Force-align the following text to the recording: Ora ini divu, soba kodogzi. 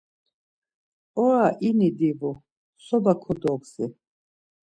Ora 1.25 1.45
ini 1.67 1.87
divu, 1.99 2.31
soba 2.85 3.13
kodogzi. 3.23 3.85